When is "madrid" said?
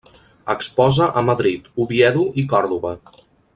1.27-1.69